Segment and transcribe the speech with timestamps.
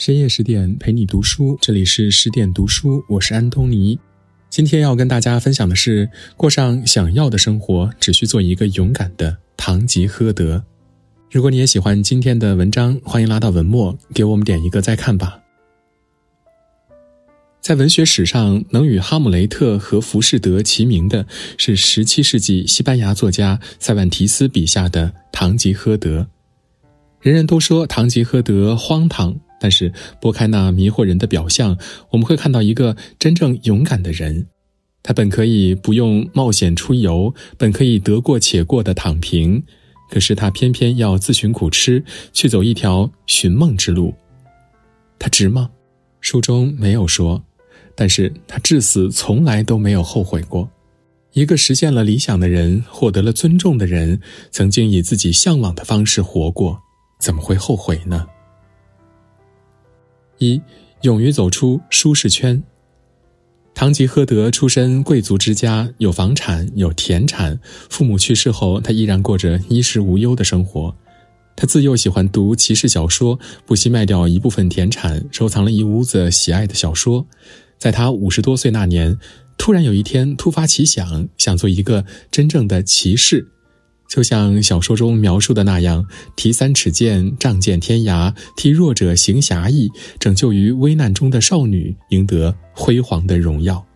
[0.00, 3.98] 深夜十点陪你读书，这里是十点读书，我是安东尼。
[4.48, 6.08] 今天要跟大家分享的是，
[6.38, 10.64] 过上想要的生活，只需做一个勇敢的堂吉诃德。
[11.30, 15.38] 如果你也喜欢今天的文章，欢迎拉到文末给我们点一个再看吧。
[17.60, 21.26] 在文学史上，能与哈姆雷特和浮士德齐名的
[21.58, 26.26] 是十七世纪西班牙作家塞万提斯笔下的堂吉诃德。
[27.20, 29.38] 人人都说堂吉诃德荒唐。
[29.60, 31.76] 但是拨开那迷惑人的表象，
[32.10, 34.46] 我们会看到一个真正勇敢的人。
[35.02, 39.62] 他本可以不用冒险出游，本可以得过且过的躺平，
[40.10, 42.02] 可是他偏偏要自寻苦吃，
[42.32, 44.14] 去走一条寻梦之路。
[45.18, 45.70] 他值吗？
[46.20, 47.42] 书中没有说，
[47.94, 50.68] 但是他至死从来都没有后悔过。
[51.32, 56.78] 一个实现了理想的人，获得了尊重的人，曾经以自己向往的方式活过，
[57.20, 58.26] 怎么会后悔呢？
[60.40, 60.60] 一，
[61.02, 62.62] 勇于走出舒适圈。
[63.74, 67.60] 堂吉诃德出身贵族之家，有房产，有田产。
[67.88, 70.96] 父母去世后，他依然过着衣食无忧的生活。
[71.56, 77.26] 他自幼喜欢读骑士小说，不惜卖掉一部分田产，收藏了一屋子喜爱的小说。
[77.78, 79.18] 在他五十多岁那年，
[79.58, 83.46] 突然有一天突发奇想，想做一个真正的骑士。
[84.10, 93.86] 就像小说中描述的那样，提三尺剑，仗剑天涯，替弱者行侠义，拯救于危难中的少女，赢得辉煌的荣耀。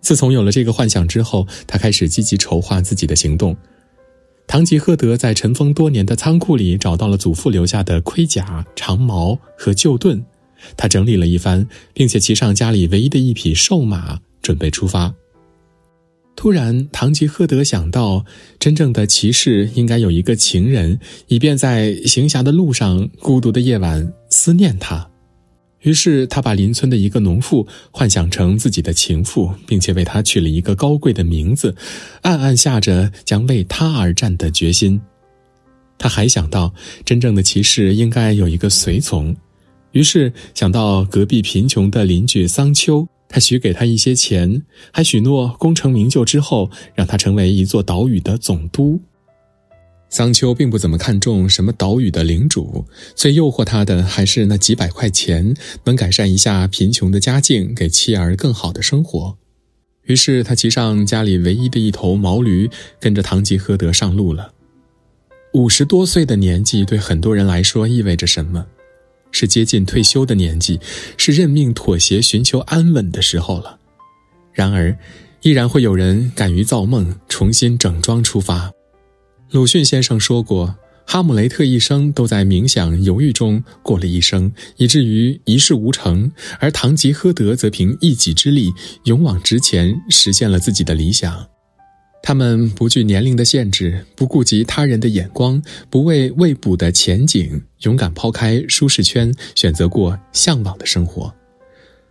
[0.00, 3.56] 自从有了这个幻想之后，他开始积极筹划自己的行动。
[4.46, 10.24] 堂吉诃德在尘封多年的仓库里找到了祖父留下的盔甲、长矛和旧盾，
[10.76, 15.12] 他整理了一番，并且骑上家里唯一的一匹瘦马，准备出发。
[16.38, 18.24] 突然，堂吉诃德想到，
[18.60, 25.04] 真正的骑士应该有一个情人，以便在行侠的路上、孤独的夜晚思念他。
[25.80, 31.74] 于是，他把邻村的一个农妇幻想成自己的情妇，并且为她取了一个高贵的名字，
[32.22, 35.00] 暗暗下着将为她而战的决心。
[35.98, 36.72] 他还想到，
[37.04, 39.36] 真正的骑士应该有一个随从，
[39.90, 43.04] 于是想到隔壁贫穷的邻居桑丘。
[43.28, 44.62] 他许给他一些钱，
[44.92, 49.00] 还许诺功成名就之后让他成为一座岛屿的总督。
[50.10, 59.36] 桑丘并不怎么看重什么岛屿的领主，最诱惑他的还是那几百块钱，能改善一下贫穷的家境，给妻儿更好的生活。
[60.04, 64.54] 于是他骑上家里唯一的一头毛驴，跟着堂吉诃德上路了。
[65.52, 68.64] 五十多岁的年纪对很多人来说意味着什么？
[69.30, 70.78] 是接近退休的年纪，
[71.16, 73.78] 是认命妥协、寻求安稳的时候了。
[74.52, 74.96] 然而，
[75.42, 78.72] 依然会有人敢于造梦，重新整装出发。
[79.50, 80.74] 鲁迅先生说过
[81.06, 88.72] ：“哈姆雷特一生都在冥想、犹豫中过了一生，以至于一事无成；而堂吉诃德则凭一己之力，
[89.04, 91.46] 勇往直前，实现了自己的理想。”
[92.22, 101.34] 他们不惧年龄的限制，不顾及他人的眼光，不畏未卜的前景，勇敢抛开舒适圈，选择过向往的生活。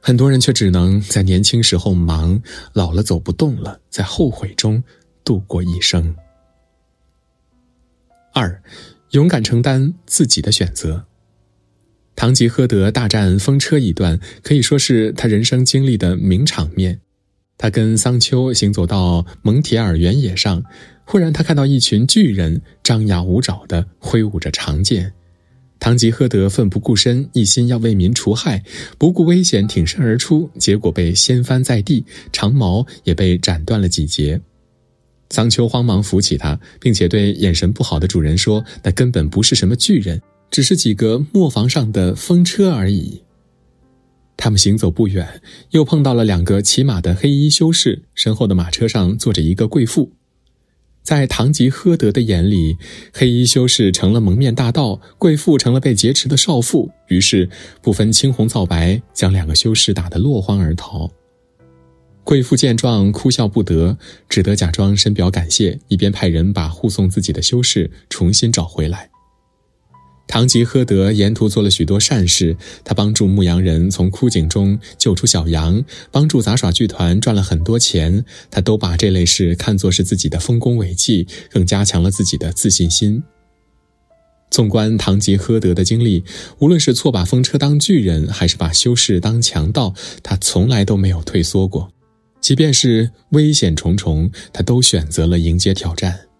[0.00, 2.42] 很多人却只能在年轻时候忙，
[2.72, 4.82] 老了走不动了，在后悔中
[5.24, 6.14] 度过一生。
[8.34, 8.62] 二，
[9.12, 11.04] 勇敢承担自己的选择。
[12.16, 17.00] 堂吉诃德大战风车一段，可以说是他人生经历的名场面。
[17.62, 20.64] 他跟桑丘行走到蒙铁尔原野上，
[21.04, 25.12] 忽然他看到一群巨人张牙舞爪地挥舞着长剑。
[25.78, 28.64] 堂吉诃德奋不顾身，一心要为民除害，
[28.98, 34.40] 不顾危险挺身而出，结果被掀翻在地，长矛也被斩断了几节。
[35.30, 40.20] 桑丘慌忙扶起他，并且对眼神不好的主人说：“那根本不是什么巨人，
[40.50, 43.22] 只是几个磨坊上的风车而已。”
[44.42, 50.10] 他们行走不远，又碰到了两个骑马的黑衣修士，身后的马车上坐着一个贵妇。
[51.04, 52.76] 在堂吉诃德的眼里，
[53.12, 56.90] 黑衣修士成了蒙面大盗，贵妇成了被劫持的少妇。
[57.06, 57.48] 于是
[57.80, 61.08] 不分青红皂白，将两个修士打得落荒而逃。
[62.24, 63.96] 贵妇见状，哭笑不得，
[64.28, 69.11] 只得假装深表感谢，一边派人把护送自己的修士重新找回来。
[70.26, 83.22] 堂吉诃德沿途做了许多善事，他帮助牧羊人从枯井中救出小羊，帮助杂耍剧团赚了很多钱，他都把这类事看作是自己的丰功伟绩，更加强了自己的自信心。
[84.50, 86.24] 纵观堂吉诃德的经历，
[86.60, 91.90] 无论是错把风车当巨人，还是把修士当强盗，他从来都没有退缩过，
[92.40, 96.31] 即便是危险重重，他都选择了迎接挑战。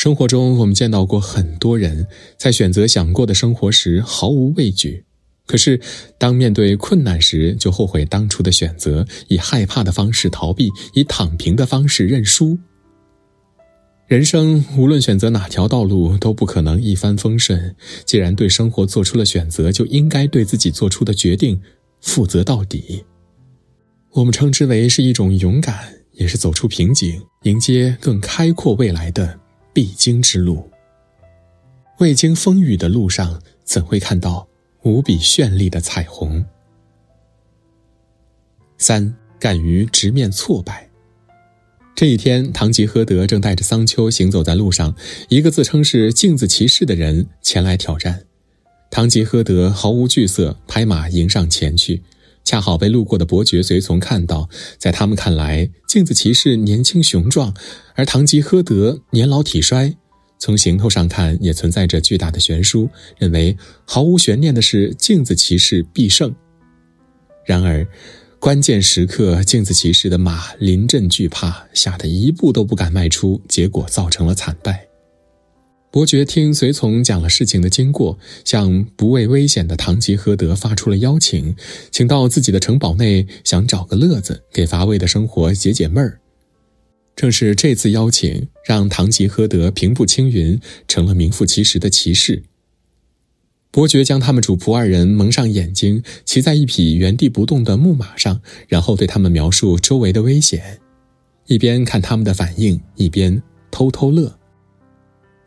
[0.00, 2.06] 生活中，我们见到过很多人
[2.38, 5.04] 在选择想过的生活时毫无畏惧，
[5.46, 5.78] 可是，
[6.16, 12.58] 当面对困难时，就后悔当初的选择，以害怕的方式逃避，以躺平的方式认输。
[14.06, 17.76] 人生无论选择哪条道路，都不可能一帆风顺。
[18.06, 21.60] 既然对生活做出了选择，就应该对自己做出的决定
[22.00, 23.04] 负责到底。
[24.12, 29.38] 我们称之为是一种勇敢，也是走出瓶颈，迎接更开阔未来的
[29.72, 30.68] 必经之路。
[31.98, 34.48] 未经风雨的路上，怎会看到？
[34.82, 36.42] 无比绚丽的彩虹。
[38.78, 40.88] 三，敢于直面挫败。
[41.94, 44.96] 这一天，堂吉诃德正带着桑丘行走在路上，
[45.28, 48.24] 一个自称是镜子骑士的人前来挑战。
[48.90, 52.02] 堂吉诃德毫无惧色，拍马迎上前去，
[52.50, 54.48] 恰好被路过的伯爵随从看到。
[54.76, 57.54] 在他们看来，镜子骑士年轻雄壮，
[57.94, 59.94] 而堂吉诃德年老体衰。
[60.40, 66.34] 从行头上看，也存在着巨大的悬殊，认为毫无悬念的是镜子骑士必胜。
[67.46, 67.86] 然而，
[68.40, 74.89] 关键时刻，镜子骑士的马临阵惧怕，吓得一步都不敢迈出，结果造成了惨败。
[75.92, 81.56] 伯爵听随从讲了事情的经过，向不畏危险的堂吉诃德发出了邀请，
[81.90, 86.20] 请到自己的城堡内，想找个乐子，给乏味的生活解解闷儿。
[87.16, 92.44] 正是这次邀请，让堂吉诃德平步青云，成了名副其实的骑士。
[93.72, 100.78] 伯爵将他们主仆二人蒙上眼睛，骑在一匹原地不动的木马上，然后对他们描述周围的危险，
[101.46, 103.42] 一边看他们的反应，一边
[103.72, 104.39] 偷偷乐。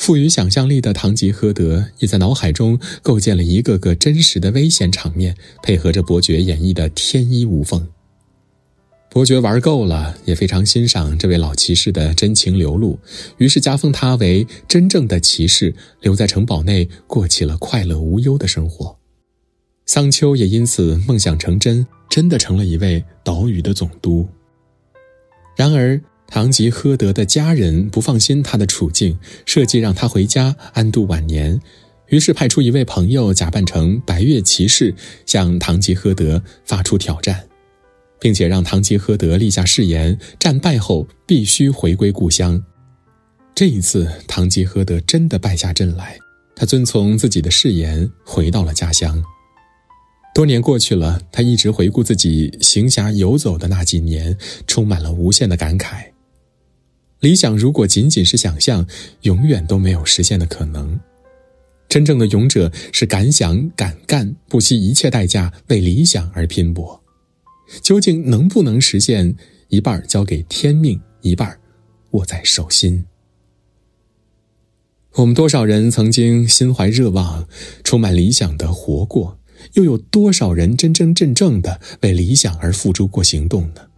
[0.00, 7.86] 富于想象力的堂吉诃德也在脑海中构建了一个个真实的危险场面，配合着伯爵演绎的天衣无缝。
[9.10, 12.98] 伯爵玩够了，也非常欣赏这位老骑士的真情流露，
[13.36, 18.96] 于是加封他为真正的骑士，留在城堡内过起了快乐无忧的生活。
[19.84, 24.26] 桑丘也因此梦想成真，真的成了一位岛屿的总督。
[25.54, 26.00] 然而，
[26.30, 31.60] 堂吉诃德的家人不放心他的处境，设计让他回家安度晚年，
[32.08, 34.94] 于是派出一位朋友假扮成白月骑士，
[35.26, 37.44] 向堂吉诃德发出挑战。
[38.20, 42.62] 并且让堂吉诃德立下誓言，战败后必须回归故乡。
[43.54, 46.18] 这一次，堂吉诃德真的败下阵来，
[46.54, 49.24] 他遵从自己的誓言，回到了家乡。
[50.34, 54.36] 多年过去了，他一直回顾自己行侠游走的那几年，
[54.66, 56.09] 充满了无限的感慨。
[57.20, 58.86] 理想如果仅仅是想象，
[59.22, 60.98] 永远都没有实现的可能。
[61.88, 67.02] 真正的勇者是敢想敢干，不惜一切代价为理想而拼搏。
[67.82, 69.34] 究竟能不能实现？
[69.68, 71.56] 一半交给天命，一半
[72.10, 73.04] 握在手心。
[75.14, 77.46] 我们多少人曾经心怀热望，
[77.84, 79.38] 充满理想的活过，
[79.74, 83.89] 又有多少人真真正正的为理想而付诸过行动呢？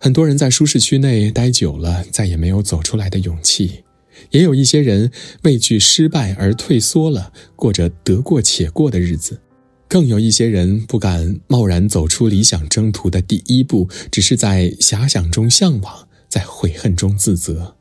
[0.00, 3.82] 很多人在舒适区内待久了，再也没有走出来的勇气；
[4.30, 5.10] 也有一些人
[5.42, 9.40] 畏惧失败而退缩了，过着得过且过的日子。
[9.88, 17.74] 更有一些人不敢贸然走出理想征途的第一步，只是在遐想中向往，在悔恨中自责。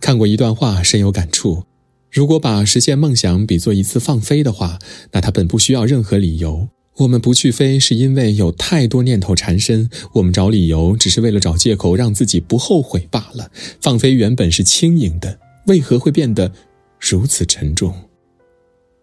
[0.00, 1.64] 看过一段话，深有感触：
[2.10, 4.78] 如果把实现梦想比作一次放飞的话，
[5.12, 6.68] 那它本不需要任何理由。
[6.96, 13.50] 我们不去飞，是因为有太多念头缠身；我们找理由，只是为了找借口让自己不后悔罢了。
[13.80, 16.52] 放飞原本是轻盈的，为何会变得
[16.98, 17.94] 如此沉重？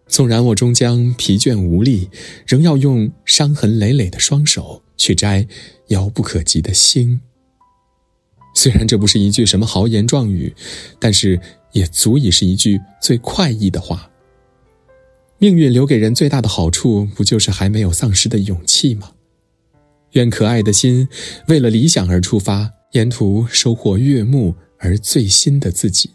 [0.06, 2.08] 纵然我终将疲倦无力，
[2.46, 5.46] 仍要用伤痕累累的双手去摘
[5.88, 7.20] 遥不可及的星。
[8.54, 10.54] 虽然这不是一句什么豪言壮语，
[11.00, 11.40] 但是
[11.72, 14.08] 也足以是一句最快意的话。
[15.38, 19.12] 命运留给人最大的好处，不就是还没有丧失的勇气吗？
[20.12, 21.08] 愿可爱的心
[21.46, 26.10] 为了理想而出发，沿途收获悦目而最新的自己，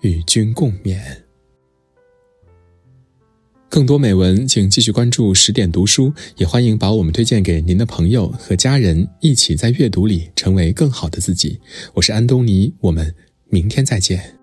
[0.00, 0.98] 与君共勉。
[3.68, 11.60] 更多美文，请继续关注十点读书，也欢迎把我们推荐给您的朋友和家人，一起在阅读里成为更好的自己。
[11.94, 13.14] 我是安东尼，我们
[13.48, 14.39] 明天再见。